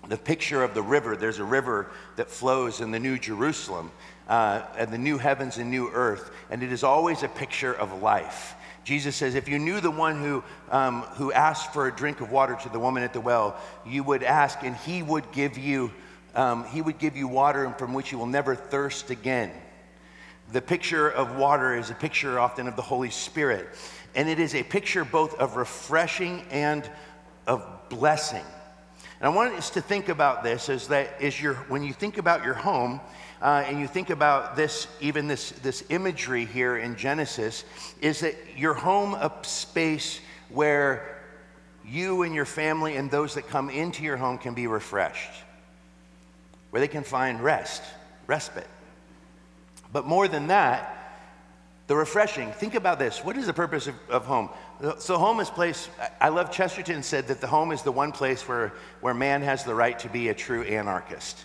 [0.08, 3.90] The picture of the river, there's a river that flows in the New Jerusalem
[4.28, 6.30] uh, and the new heavens and new earth.
[6.50, 8.54] And it is always a picture of life.
[8.84, 12.32] Jesus says, if you knew the one who, um, who asked for a drink of
[12.32, 15.92] water to the woman at the well, you would ask, and he would give you,
[16.34, 19.52] um, he would give you water from which you will never thirst again.
[20.50, 23.68] The picture of water is a picture often of the Holy Spirit,
[24.14, 26.88] and it is a picture both of refreshing and
[27.46, 28.44] of blessing.
[29.20, 32.18] And I want us to think about this as that is your when you think
[32.18, 33.00] about your home,
[33.42, 37.64] uh, and you think about this, even this, this imagery here in Genesis,
[38.00, 41.18] is that your home a space where
[41.84, 45.32] you and your family and those that come into your home can be refreshed,
[46.70, 47.82] where they can find rest,
[48.28, 48.68] respite.
[49.92, 50.98] But more than that,
[51.88, 52.52] the refreshing.
[52.52, 53.24] Think about this.
[53.24, 54.50] What is the purpose of, of, home?
[54.98, 55.88] So, home is place.
[56.20, 59.64] I love Chesterton said that the home is the one place where, where man has
[59.64, 61.44] the right to be a true anarchist.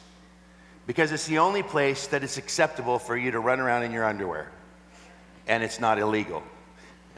[0.88, 4.06] Because it's the only place that it's acceptable for you to run around in your
[4.06, 4.50] underwear.
[5.45, 6.41] And it's not illegal,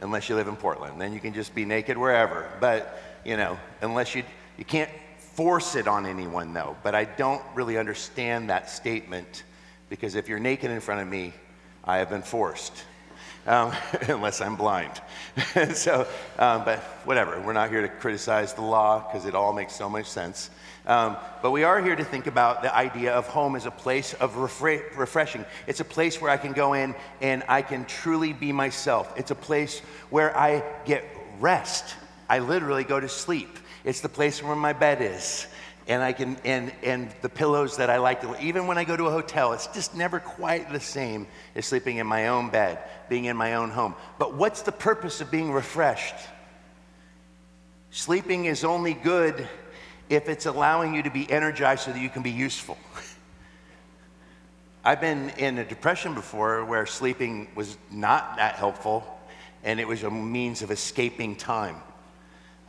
[0.00, 1.00] unless you live in Portland.
[1.00, 2.48] Then you can just be naked wherever.
[2.60, 4.24] But, you know, unless you,
[4.58, 6.76] you can't force it on anyone, though.
[6.82, 9.44] But I don't really understand that statement
[9.88, 11.32] because if you're naked in front of me,
[11.84, 12.84] I have been forced
[13.46, 13.72] um,
[14.08, 15.00] unless I'm blind.
[15.74, 16.06] so,
[16.38, 19.88] um, but whatever, we're not here to criticize the law because it all makes so
[19.88, 20.50] much sense.
[20.86, 24.14] Um, but we are here to think about the idea of home as a place
[24.14, 25.44] of refre- refreshing.
[25.66, 29.12] It's a place where I can go in and I can truly be myself.
[29.16, 31.04] It's a place where I get
[31.38, 31.94] rest.
[32.28, 33.58] I literally go to sleep.
[33.84, 35.46] It's the place where my bed is
[35.90, 38.96] and I can and and the pillows that I like to even when I go
[38.96, 41.26] to a hotel, it's just never quite the same
[41.56, 43.96] as sleeping in my own bed, being in my own home.
[44.16, 46.14] But what's the purpose of being refreshed?
[47.90, 49.48] Sleeping is only good
[50.08, 52.78] if it's allowing you to be energized so that you can be useful.
[54.84, 59.04] I've been in a depression before where sleeping was not that helpful
[59.64, 61.76] and it was a means of escaping time.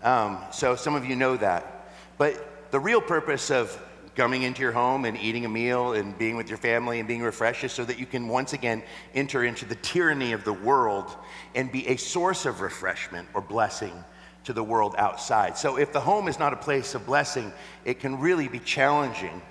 [0.01, 1.93] Um, so some of you know that.
[2.17, 3.77] But the real purpose of
[4.15, 7.21] coming into your home and eating a meal and being with your family and being
[7.21, 11.15] refreshed is so that you can once again enter into the tyranny of the world
[11.55, 14.03] and be a source of refreshment or blessing
[14.43, 15.57] to the world outside.
[15.57, 17.53] So if the home is not a place of blessing,
[17.85, 19.41] it can really be challenging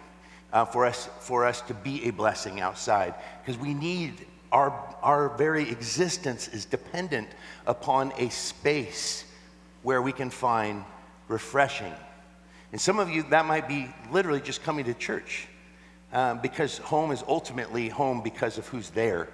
[0.52, 5.28] uh, for, us, for us to be a blessing outside because we need our, our
[5.36, 7.28] very existence is dependent
[7.66, 9.24] upon a space
[9.82, 10.84] where we can find
[11.28, 11.94] refreshing
[12.72, 15.48] and some of you, that might be literally just coming to church
[16.12, 19.28] um, because home is ultimately home because of who's there.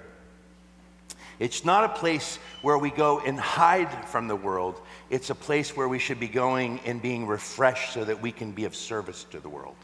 [1.39, 4.81] It's not a place where we go and hide from the world.
[5.11, 8.51] It's a place where we should be going and being refreshed so that we can
[8.51, 9.75] be of service to the world.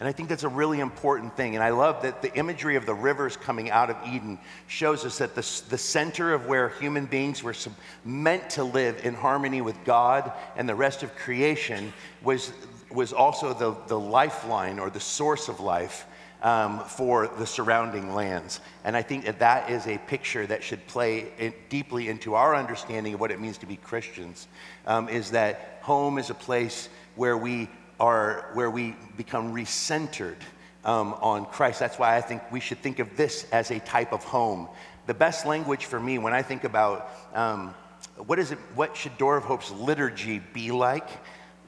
[0.00, 1.54] And I think that's a really important thing.
[1.54, 5.18] And I love that the imagery of the rivers coming out of Eden shows us
[5.18, 7.54] that the, the center of where human beings were
[8.02, 12.50] meant to live in harmony with God and the rest of creation was,
[12.90, 16.06] was also the, the lifeline or the source of life
[16.42, 18.60] um, for the surrounding lands.
[18.84, 23.12] And I think that that is a picture that should play deeply into our understanding
[23.12, 24.48] of what it means to be Christians,
[24.86, 27.68] um, is that home is a place where we
[28.00, 30.38] are where we become recentered
[30.84, 31.78] um, on Christ.
[31.78, 34.68] That's why I think we should think of this as a type of home.
[35.06, 37.74] The best language for me when I think about um,
[38.16, 41.08] what is it, what should Door of Hope's liturgy be like?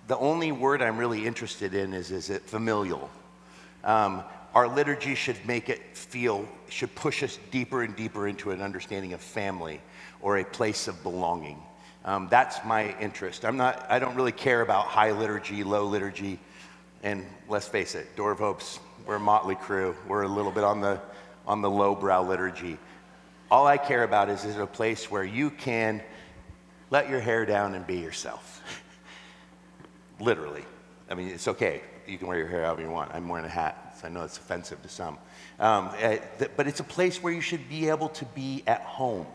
[0.08, 3.10] The only word I'm really interested in is is it familial?
[3.84, 8.60] Um, our liturgy should make it feel, should push us deeper and deeper into an
[8.60, 9.80] understanding of family
[10.20, 11.62] or a place of belonging.
[12.04, 13.44] Um, that's my interest.
[13.44, 16.38] I'm not, I don't really care about high liturgy, low liturgy.
[17.02, 19.96] And let's face it, Door of Hope's, we're a motley crew.
[20.08, 21.00] We're a little bit on the,
[21.46, 22.78] on the lowbrow liturgy.
[23.50, 26.02] All I care about is, is it a place where you can
[26.92, 28.62] let your hair down and be yourself.
[30.20, 30.62] Literally.
[31.08, 31.80] I mean, it's okay.
[32.06, 33.14] You can wear your hair however you want.
[33.14, 35.16] I'm wearing a hat, so I know it's offensive to some.
[35.58, 39.26] Um, th- but it's a place where you should be able to be at home.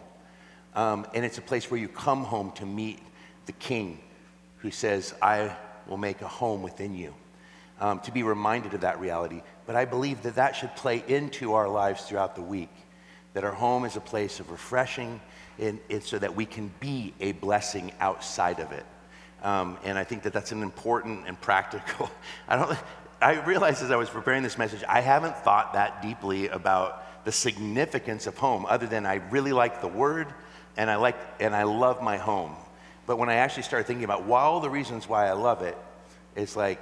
[0.77, 2.99] Um, and it's a place where you come home to meet
[3.47, 3.99] the King
[4.57, 5.55] who says, I
[5.87, 7.15] will make a home within you.
[7.79, 9.41] Um, to be reminded of that reality.
[9.67, 12.71] But I believe that that should play into our lives throughout the week.
[13.33, 15.21] That our home is a place of refreshing,
[15.59, 18.85] and, and so that we can be a blessing outside of it.
[19.43, 22.09] Um, and I think that that's an important and practical.
[22.47, 22.77] I don't.
[23.21, 27.31] I realized as I was preparing this message, I haven't thought that deeply about the
[27.31, 30.33] significance of home, other than I really like the word
[30.77, 32.55] and I like and I love my home.
[33.05, 35.77] But when I actually started thinking about why all the reasons why I love it,
[36.35, 36.79] it's like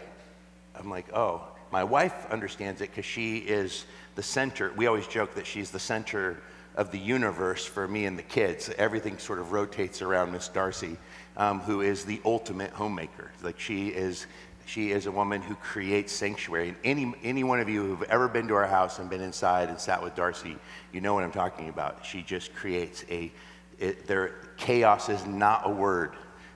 [0.77, 4.71] I'm like, oh, my wife understands it because she is the center.
[4.75, 6.37] We always joke that she's the center
[6.75, 8.69] of the universe for me and the kids.
[8.77, 10.97] Everything sort of rotates around Miss Darcy,
[11.37, 13.31] um, who is the ultimate homemaker.
[13.41, 14.25] Like she is,
[14.65, 16.69] she is a woman who creates sanctuary.
[16.69, 19.69] And any any one of you who've ever been to our house and been inside
[19.69, 20.57] and sat with Darcy,
[20.91, 22.05] you know what I'm talking about.
[22.05, 23.31] She just creates a
[23.79, 26.13] it, there, chaos is not a word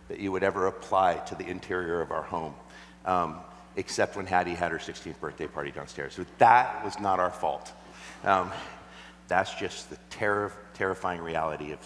[0.08, 2.54] that you would ever apply to the interior of our home,
[3.06, 3.40] um,
[3.76, 6.16] except when Hattie had her 16th birthday party downstairs.
[6.16, 7.72] So that was not our fault.
[8.24, 8.52] Um,
[9.28, 9.98] that's just the
[10.74, 11.80] terrifying reality of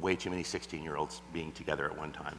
[0.00, 2.38] way too many 16 year olds being together at one time.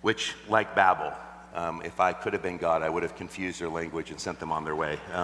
[0.00, 1.12] Which, like Babel,
[1.54, 4.40] um, if I could have been God, I would have confused their language and sent
[4.40, 4.98] them on their way.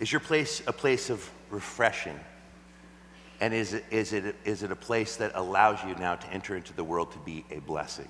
[0.00, 2.18] Is your place a place of refreshing?
[3.40, 6.56] And is it, is, it, is it a place that allows you now to enter
[6.56, 8.08] into the world to be a blessing?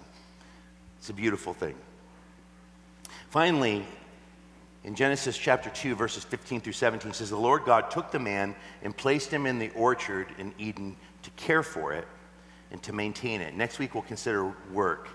[0.98, 1.74] It's a beautiful thing.
[3.30, 3.84] Finally,
[4.82, 8.54] in Genesis chapter 2, verses 15 through 17, says, The Lord God took the man
[8.82, 12.08] and placed him in the orchard in Eden to care for it
[12.70, 13.54] and to maintain it.
[13.54, 15.08] Next week, we'll consider work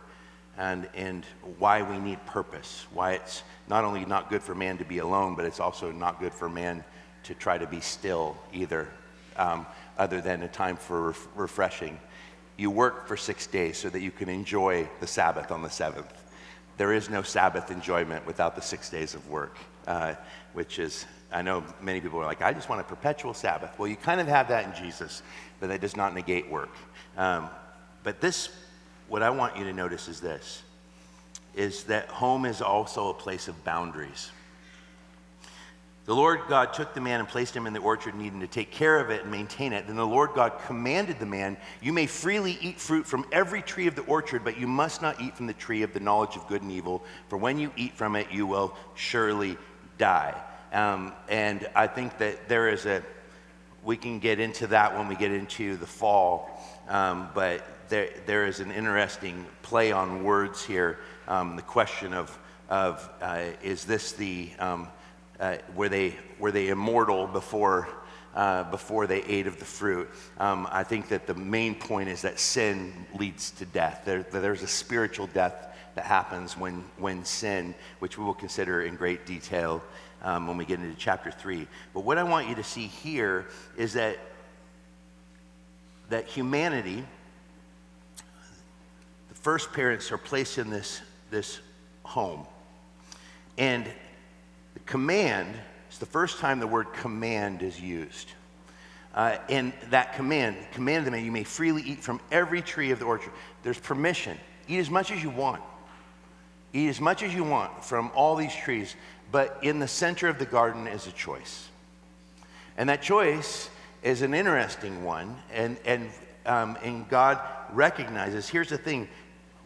[0.57, 1.25] and, and
[1.59, 5.35] why we need purpose, why it's not only not good for man to be alone,
[5.35, 6.83] but it's also not good for man
[7.23, 8.87] to try to be still either,
[9.35, 9.65] um,
[9.97, 11.99] other than a time for ref- refreshing.
[12.57, 16.13] You work for six days so that you can enjoy the Sabbath on the seventh.
[16.77, 20.13] There is no Sabbath enjoyment without the six days of work, uh,
[20.53, 23.77] which is, I know many people are like, I just want a perpetual Sabbath.
[23.77, 25.21] Well, you kind of have that in Jesus,
[25.59, 26.69] but that does not negate work.
[27.17, 27.49] Um,
[28.03, 28.49] but this
[29.07, 30.61] what I want you to notice is this
[31.55, 34.29] is that home is also a place of boundaries.
[36.05, 38.69] The Lord God took the man and placed him in the orchard, needing to take
[38.69, 39.87] care of it and maintain it.
[39.87, 43.87] Then the Lord God commanded the man, You may freely eat fruit from every tree
[43.87, 46.47] of the orchard, but you must not eat from the tree of the knowledge of
[46.47, 49.57] good and evil, for when you eat from it, you will surely
[49.97, 50.39] die.
[50.73, 53.01] Um, and I think that there is a,
[53.85, 56.49] we can get into that when we get into the fall,
[56.89, 60.97] um, but there, there is an interesting play on words here.
[61.27, 62.35] Um, the question of,
[62.67, 64.87] of uh, is this the, um,
[65.39, 67.87] uh, were, they, were they immortal before,
[68.33, 70.09] uh, before they ate of the fruit?
[70.39, 74.01] Um, I think that the main point is that sin leads to death.
[74.03, 78.95] There, there's a spiritual death that happens when, when sin, which we will consider in
[78.95, 79.83] great detail
[80.25, 81.67] um, when we get into chapter 3.
[81.93, 83.45] But what I want you to see here
[83.77, 84.17] is that,
[86.09, 87.05] that humanity
[89.29, 91.59] the first parents are placed in this, this
[92.03, 92.45] home.
[93.57, 93.85] And
[94.73, 95.55] the command
[95.91, 98.31] is the first time the word command is used.
[99.13, 103.05] Uh, and that command, command them, you may freely eat from every tree of the
[103.05, 103.31] orchard.
[103.63, 104.37] There's permission.
[104.67, 105.61] Eat as much as you want.
[106.73, 108.95] Eat as much as you want from all these trees.
[109.31, 111.67] But in the center of the garden is a choice.
[112.77, 113.69] And that choice
[114.03, 115.37] is an interesting one.
[115.51, 116.09] And, and,
[116.45, 117.39] um, and God
[117.71, 119.07] recognizes here's the thing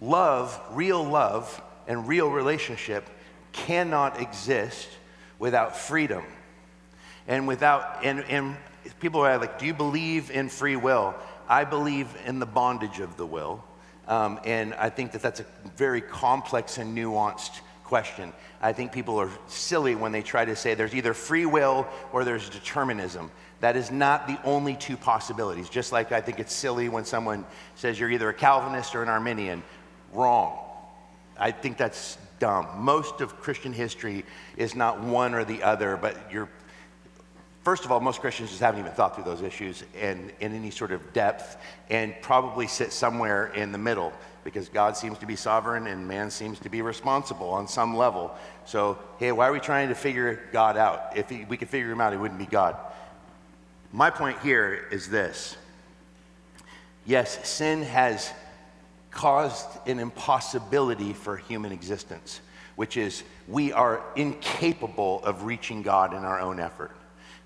[0.01, 3.09] love, real love, and real relationship
[3.51, 4.87] cannot exist
[5.39, 6.23] without freedom.
[7.27, 8.57] And without, and, and
[8.99, 11.15] people are like, do you believe in free will?
[11.47, 13.63] I believe in the bondage of the will.
[14.07, 15.45] Um, and I think that that's a
[15.75, 18.31] very complex and nuanced question.
[18.61, 22.23] I think people are silly when they try to say there's either free will or
[22.23, 23.31] there's determinism.
[23.61, 25.69] That is not the only two possibilities.
[25.69, 29.09] Just like I think it's silly when someone says you're either a Calvinist or an
[29.09, 29.63] Arminian
[30.13, 30.59] wrong.
[31.35, 32.67] I think that's dumb.
[32.77, 34.23] Most of Christian history
[34.55, 36.47] is not one or the other, but you're,
[37.63, 40.71] first of all, most Christians just haven't even thought through those issues in, in any
[40.71, 41.57] sort of depth
[41.89, 46.31] and probably sit somewhere in the middle because God seems to be sovereign and man
[46.31, 48.35] seems to be responsible on some level.
[48.65, 51.15] So, hey, why are we trying to figure God out?
[51.15, 52.75] If he, we could figure him out, it wouldn't be God.
[53.91, 55.57] My point here is this
[57.05, 58.31] yes, sin has
[59.11, 62.41] caused an impossibility for human existence,
[62.75, 66.91] which is we are incapable of reaching God in our own effort.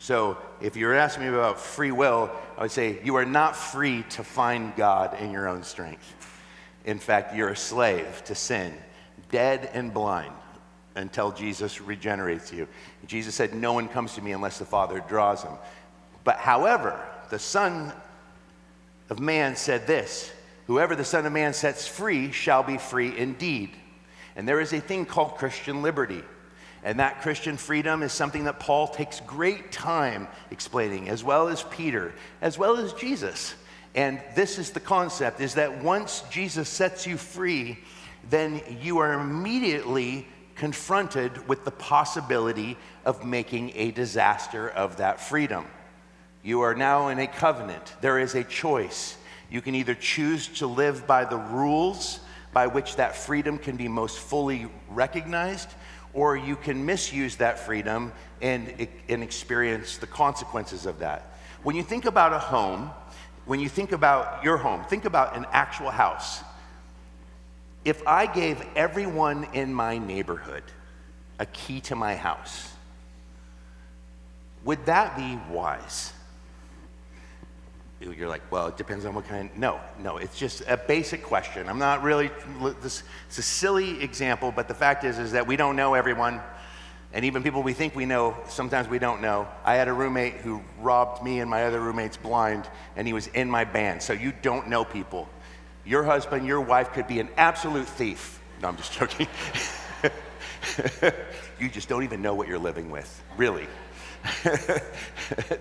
[0.03, 4.03] So, if you're asking me about free will, I would say you are not free
[4.09, 6.13] to find God in your own strength.
[6.83, 8.73] In fact, you're a slave to sin,
[9.31, 10.33] dead and blind
[10.95, 12.67] until Jesus regenerates you.
[13.07, 15.53] Jesus said, No one comes to me unless the Father draws him.
[16.25, 17.93] But however, the Son
[19.09, 20.33] of Man said this
[20.67, 23.69] Whoever the Son of Man sets free shall be free indeed.
[24.35, 26.23] And there is a thing called Christian liberty.
[26.83, 31.63] And that Christian freedom is something that Paul takes great time explaining, as well as
[31.63, 33.55] Peter, as well as Jesus.
[33.95, 37.79] And this is the concept is that once Jesus sets you free,
[38.29, 45.65] then you are immediately confronted with the possibility of making a disaster of that freedom.
[46.43, 47.95] You are now in a covenant.
[48.01, 49.17] There is a choice.
[49.49, 52.19] You can either choose to live by the rules
[52.51, 55.69] by which that freedom can be most fully recognized,
[56.13, 58.11] or you can misuse that freedom
[58.41, 61.37] and, and experience the consequences of that.
[61.63, 62.91] When you think about a home,
[63.45, 66.41] when you think about your home, think about an actual house.
[67.83, 70.63] If I gave everyone in my neighborhood
[71.39, 72.71] a key to my house,
[74.63, 76.13] would that be wise?
[78.11, 79.49] You're like, well, it depends on what kind.
[79.55, 81.69] No, no, it's just a basic question.
[81.69, 82.29] I'm not really,
[82.81, 86.41] this, it's a silly example, but the fact is, is that we don't know everyone.
[87.13, 89.47] And even people we think we know, sometimes we don't know.
[89.63, 93.27] I had a roommate who robbed me and my other roommates blind, and he was
[93.27, 94.01] in my band.
[94.01, 95.29] So you don't know people.
[95.85, 98.41] Your husband, your wife could be an absolute thief.
[98.61, 99.27] No, I'm just joking.
[101.59, 103.67] you just don't even know what you're living with, really.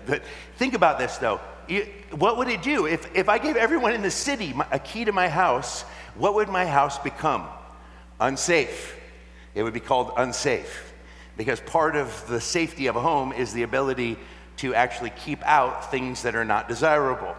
[0.05, 0.21] but
[0.57, 1.39] think about this though.
[2.11, 5.11] what would it do if, if I gave everyone in the city a key to
[5.11, 5.83] my house?
[6.15, 7.47] What would my house become?
[8.19, 8.99] Unsafe.
[9.55, 10.93] It would be called unsafe
[11.37, 14.17] because part of the safety of a home is the ability
[14.57, 17.35] to actually keep out things that are not desirable,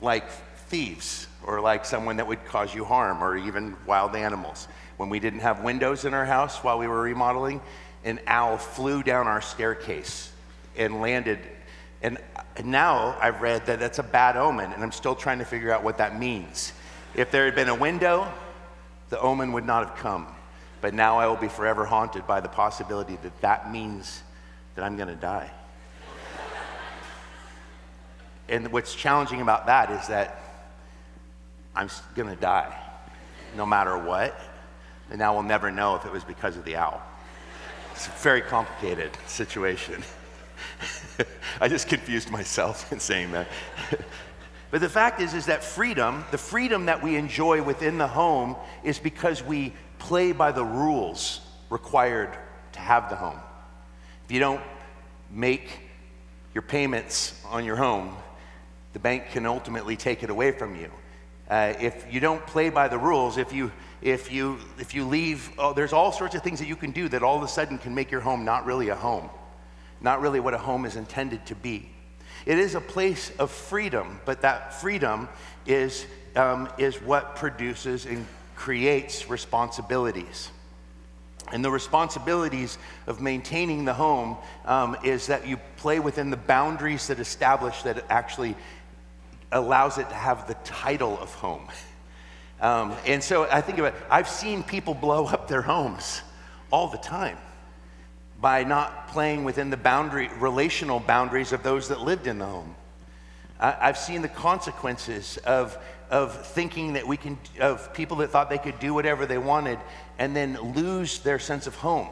[0.00, 0.28] like
[0.68, 4.68] thieves or like someone that would cause you harm or even wild animals.
[4.96, 7.60] When we didn't have windows in our house while we were remodeling,
[8.04, 10.32] an owl flew down our staircase
[10.76, 11.38] and landed.
[12.02, 12.18] And
[12.64, 15.84] now I've read that that's a bad omen, and I'm still trying to figure out
[15.84, 16.72] what that means.
[17.14, 18.32] If there had been a window,
[19.10, 20.26] the omen would not have come.
[20.80, 24.22] But now I will be forever haunted by the possibility that that means
[24.74, 25.50] that I'm going to die.
[28.48, 30.42] and what's challenging about that is that
[31.76, 32.76] I'm going to die
[33.56, 34.38] no matter what.
[35.10, 37.02] And now we'll never know if it was because of the owl.
[38.04, 40.02] It's a very complicated situation.
[41.60, 43.46] I just confused myself in saying that.
[44.72, 48.56] but the fact is, is that freedom, the freedom that we enjoy within the home,
[48.82, 52.36] is because we play by the rules required
[52.72, 53.38] to have the home.
[54.24, 54.62] If you don't
[55.30, 55.70] make
[56.54, 58.16] your payments on your home,
[58.94, 60.90] the bank can ultimately take it away from you.
[61.48, 63.70] Uh, if you don't play by the rules, if you
[64.02, 67.08] if you if you leave, oh, there's all sorts of things that you can do
[67.08, 69.30] that all of a sudden can make your home not really a home,
[70.00, 71.88] not really what a home is intended to be.
[72.44, 75.28] It is a place of freedom, but that freedom
[75.66, 78.26] is um, is what produces and
[78.56, 80.50] creates responsibilities.
[81.52, 87.06] And the responsibilities of maintaining the home um, is that you play within the boundaries
[87.08, 88.56] that establish that it actually
[89.50, 91.68] allows it to have the title of home.
[92.62, 96.22] Um, and so I think about I've seen people blow up their homes
[96.70, 97.36] all the time
[98.40, 102.74] by not playing within the boundary, relational boundaries of those that lived in the home.
[103.58, 105.76] I, I've seen the consequences of,
[106.08, 109.80] of thinking that we can, of people that thought they could do whatever they wanted
[110.18, 112.08] and then lose their sense of home.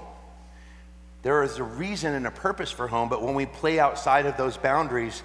[1.23, 4.37] There is a reason and a purpose for home, but when we play outside of
[4.37, 5.23] those boundaries,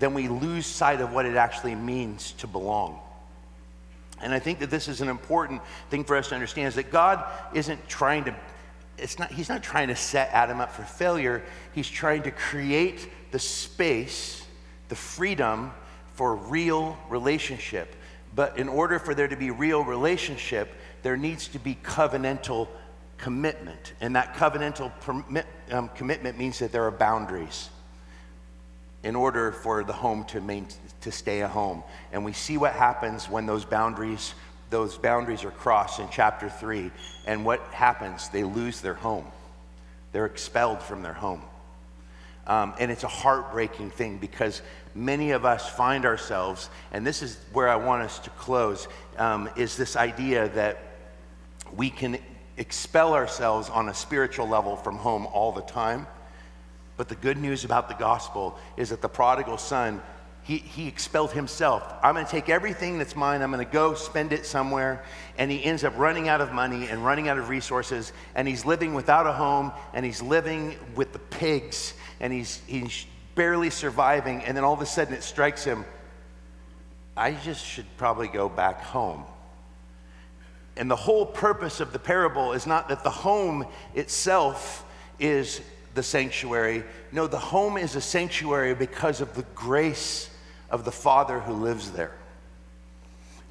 [0.00, 2.98] then we lose sight of what it actually means to belong.
[4.22, 5.60] And I think that this is an important
[5.90, 8.34] thing for us to understand is that God isn't trying to
[8.96, 11.42] it's not he's not trying to set Adam up for failure.
[11.72, 14.46] He's trying to create the space,
[14.88, 15.72] the freedom
[16.14, 17.96] for real relationship.
[18.34, 22.68] But in order for there to be real relationship, there needs to be covenantal
[23.18, 23.94] commitment.
[24.00, 24.92] And that covenantal
[25.70, 27.70] um, commitment means that there are boundaries
[29.02, 30.66] in order for the home to, main,
[31.04, 31.82] to stay at home.
[32.12, 34.34] And we see what happens when those boundaries,
[34.70, 36.90] those boundaries are crossed in chapter 3.
[37.26, 38.28] And what happens?
[38.28, 39.26] They lose their home.
[40.12, 41.42] They're expelled from their home.
[42.46, 44.60] Um, and it's a heartbreaking thing because
[44.94, 48.86] many of us find ourselves, and this is where I want us to close,
[49.16, 50.78] um, is this idea that
[51.74, 52.18] we can
[52.58, 56.06] expel ourselves on a spiritual level from home all the time
[56.96, 60.00] but the good news about the gospel is that the prodigal son,
[60.44, 61.82] he, he expelled himself.
[62.02, 65.02] I'm going to take everything that's mine, I'm going to go spend it somewhere.
[65.36, 68.12] And he ends up running out of money and running out of resources.
[68.34, 73.06] And he's living without a home and he's living with the pigs and he's, he's
[73.34, 74.44] barely surviving.
[74.44, 75.84] And then all of a sudden it strikes him
[77.16, 79.24] I just should probably go back home.
[80.76, 84.84] And the whole purpose of the parable is not that the home itself
[85.20, 85.60] is
[85.94, 86.82] the sanctuary.
[87.12, 90.28] No, the home is a sanctuary because of the grace
[90.70, 92.12] of the Father who lives there.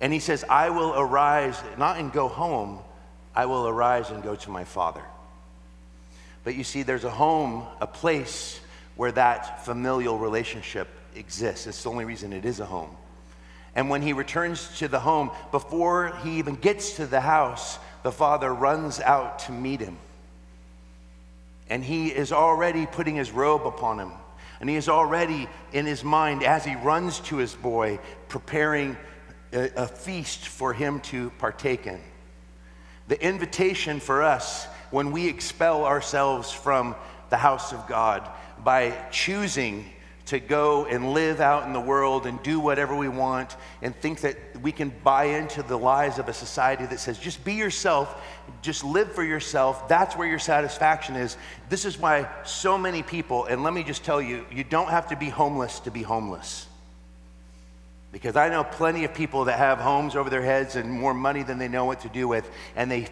[0.02, 2.80] And he says, I will arise, not and go home,
[3.36, 5.04] I will arise and go to my Father.
[6.44, 8.60] But you see, there's a home, a place
[8.96, 11.68] where that familial relationship exists.
[11.68, 12.96] It's the only reason it is a home.
[13.76, 18.12] And when he returns to the home, before he even gets to the house, the
[18.12, 19.98] father runs out to meet him.
[21.70, 24.12] And he is already putting his robe upon him.
[24.64, 28.00] And he is already in his mind, as he runs to his boy,
[28.30, 28.96] preparing
[29.52, 32.00] a, a feast for him to partake in.
[33.10, 36.96] The invitation for us when we expel ourselves from
[37.30, 38.26] the house of God
[38.64, 39.84] by choosing
[40.26, 44.22] to go and live out in the world and do whatever we want and think
[44.22, 48.22] that we can buy into the lies of a society that says just be yourself,
[48.62, 49.88] just live for yourself.
[49.90, 51.36] That's where your satisfaction is.
[51.68, 55.10] This is why so many people, and let me just tell you, you don't have
[55.10, 56.68] to be homeless to be homeless.
[58.14, 61.44] Because I know plenty of people that have homes over their heads and more money
[61.44, 63.08] than they know what to do with, and they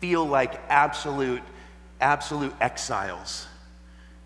[0.00, 1.42] feel like absolute,
[2.00, 3.46] absolute exiles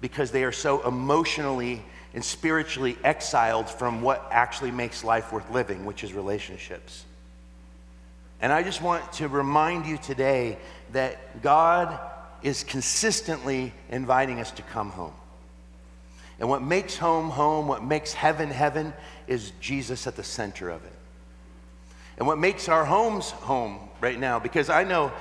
[0.01, 1.83] because they are so emotionally
[2.15, 7.05] and spiritually exiled from what actually makes life worth living, which is relationships.
[8.41, 10.59] And I just want to remind you today
[10.93, 11.99] that God
[12.43, 15.15] is consistently inviting us to come home.
[16.41, 18.93] And what makes home home, what makes heaven heaven,
[19.29, 20.93] is Jesus at the center of it.
[22.19, 25.13] And what makes our homes home right now, because I know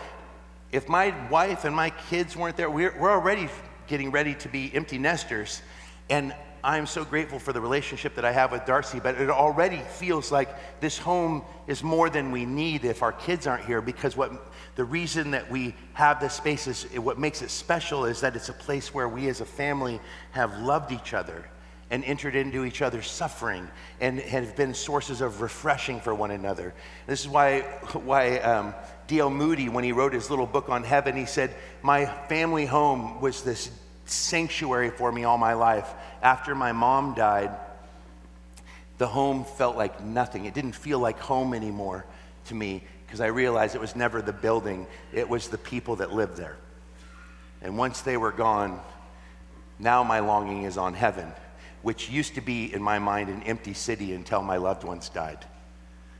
[0.71, 3.49] if my wife and my kids weren't there, we're, we're already
[3.87, 5.61] getting ready to be empty nesters.
[6.09, 6.33] And
[6.63, 10.31] I'm so grateful for the relationship that I have with Darcy, but it already feels
[10.31, 14.31] like this home is more than we need if our kids aren't here because what
[14.75, 18.49] the reason that we have this space is what makes it special is that it's
[18.49, 19.99] a place where we as a family
[20.31, 21.49] have loved each other
[21.89, 23.67] and entered into each other's suffering
[23.99, 26.73] and have been sources of refreshing for one another.
[27.05, 27.61] This is why,
[27.93, 28.73] why um,
[29.07, 29.29] D.L.
[29.29, 33.43] Moody, when he wrote his little book on heaven, he said, My family home was
[33.43, 33.71] this
[34.11, 35.89] sanctuary for me all my life.
[36.21, 37.51] After my mom died,
[38.97, 40.45] the home felt like nothing.
[40.45, 42.05] It didn't feel like home anymore
[42.45, 46.13] to me because I realized it was never the building, it was the people that
[46.13, 46.55] lived there.
[47.61, 48.79] And once they were gone,
[49.79, 51.33] now my longing is on heaven,
[51.81, 55.45] which used to be in my mind an empty city until my loved ones died.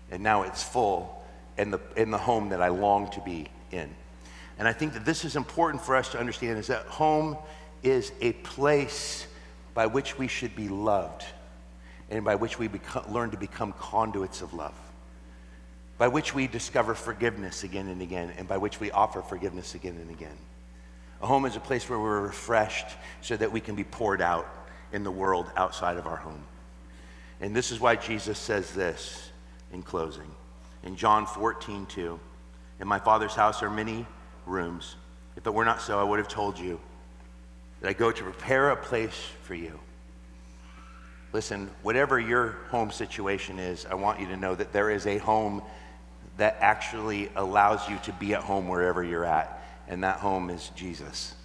[0.09, 1.23] And now it's full
[1.57, 3.93] in the, in the home that I long to be in.
[4.59, 7.37] And I think that this is important for us to understand is that home
[7.83, 9.27] is a place
[9.73, 11.23] by which we should be loved
[12.09, 14.75] and by which we become, learn to become conduits of love,
[15.97, 19.97] by which we discover forgiveness again and again, and by which we offer forgiveness again
[20.01, 20.35] and again.
[21.21, 22.87] A home is a place where we're refreshed
[23.21, 24.47] so that we can be poured out
[24.91, 26.43] in the world outside of our home.
[27.39, 29.31] And this is why Jesus says this
[29.71, 30.29] in closing.
[30.83, 32.19] In John 14, 2,
[32.79, 34.05] in my Father's house are many
[34.45, 34.95] rooms.
[35.37, 36.79] If it were not so, I would have told you
[37.81, 39.79] that I go to prepare a place for you.
[41.33, 45.17] Listen, whatever your home situation is, I want you to know that there is a
[45.17, 45.61] home
[46.37, 50.71] that actually allows you to be at home wherever you're at, and that home is
[50.75, 51.35] Jesus.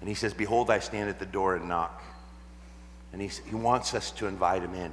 [0.00, 2.02] And he says, Behold, I stand at the door and knock.
[3.12, 4.92] And he, he wants us to invite him in.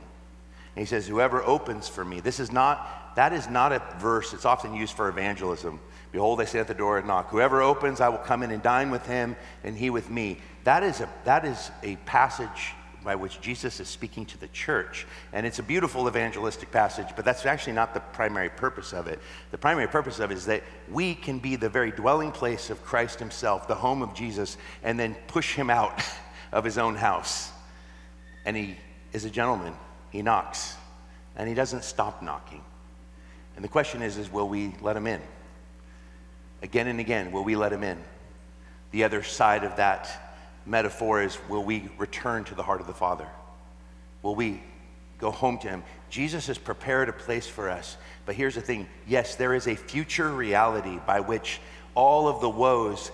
[0.76, 4.34] And he says, Whoever opens for me, this is not, that is not a verse,
[4.34, 5.80] it's often used for evangelism.
[6.12, 7.30] Behold, I stand at the door and knock.
[7.30, 10.40] Whoever opens, I will come in and dine with him, and he with me.
[10.64, 15.08] That is a, that is a passage by which Jesus is speaking to the church.
[15.32, 19.20] And it's a beautiful evangelistic passage, but that's actually not the primary purpose of it.
[19.52, 22.84] The primary purpose of it is that we can be the very dwelling place of
[22.84, 26.04] Christ himself, the home of Jesus, and then push him out
[26.52, 27.52] of his own house.
[28.46, 28.78] And he
[29.14, 29.74] is a gentleman.
[30.12, 30.76] He knocks,
[31.36, 32.64] and he doesn't stop knocking.
[33.56, 35.22] And the question is, is will we let him in?
[36.62, 37.98] Again and again, will we let him in?
[38.92, 40.10] The other side of that
[40.66, 43.28] metaphor is will we return to the heart of the Father?
[44.22, 44.62] Will we
[45.20, 45.84] go home to him?
[46.10, 47.98] Jesus has prepared a place for us.
[48.26, 51.60] But here's the thing yes, there is a future reality by which
[51.96, 53.12] all of the woes,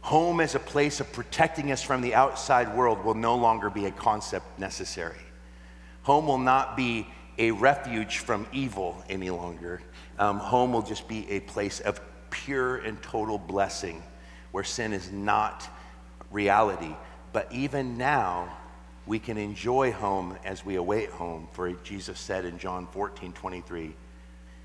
[0.00, 3.86] home as a place of protecting us from the outside world, will no longer be
[3.86, 5.23] a concept necessary.
[6.04, 7.06] Home will not be
[7.38, 9.80] a refuge from evil any longer.
[10.18, 12.00] Um, home will just be a place of
[12.30, 14.02] pure and total blessing
[14.52, 15.68] where sin is not
[16.30, 16.94] reality.
[17.32, 18.56] But even now,
[19.06, 21.48] we can enjoy home as we await home.
[21.52, 23.94] For Jesus said in John 14 23,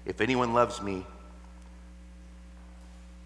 [0.05, 1.05] If anyone loves me,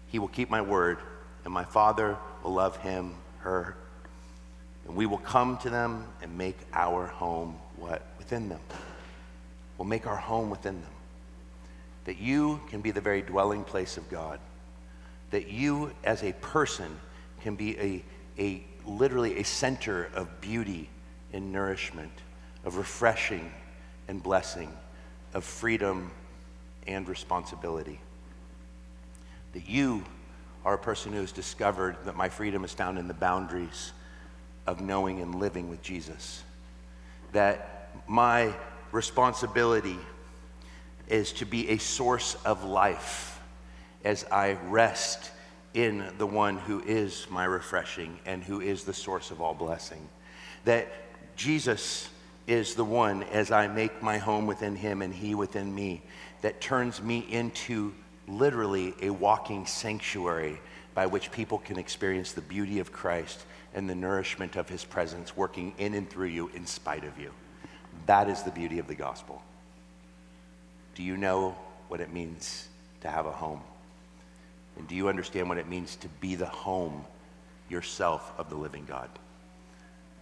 [0.08, 0.98] he will keep my word,
[1.44, 3.76] and my Father will love him, her,
[4.86, 8.02] and we will come to them and make our home what?
[8.18, 8.60] Within them.
[9.78, 10.90] We'll make our home within them
[12.04, 14.38] that you can be the very dwelling place of God,
[15.30, 16.96] that you as a person
[17.42, 18.04] can be a,
[18.38, 20.88] a literally a center of beauty
[21.32, 22.12] and nourishment,
[22.64, 23.50] of refreshing
[24.08, 24.70] and blessing,
[25.32, 26.10] of freedom
[26.86, 28.00] and responsibility.
[29.54, 30.04] That you
[30.64, 33.92] are a person who has discovered that my freedom is found in the boundaries
[34.66, 36.42] of knowing and living with Jesus.
[37.32, 38.54] That my
[38.92, 39.98] responsibility
[41.08, 43.40] is to be a source of life
[44.04, 45.30] as I rest
[45.74, 50.08] in the one who is my refreshing and who is the source of all blessing.
[50.64, 50.88] That
[51.36, 52.08] Jesus
[52.46, 56.02] is the one, as I make my home within him and he within me,
[56.42, 57.94] that turns me into
[58.28, 60.60] literally a walking sanctuary
[60.94, 63.44] by which people can experience the beauty of Christ
[63.74, 67.32] and the nourishment of his presence working in and through you in spite of you.
[68.06, 69.42] That is the beauty of the gospel.
[70.94, 71.56] Do you know
[71.88, 72.68] what it means
[73.00, 73.60] to have a home?
[74.76, 77.04] And do you understand what it means to be the home
[77.68, 79.10] yourself of the living God?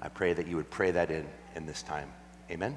[0.00, 2.10] I pray that you would pray that in in this time.
[2.50, 2.76] Amen.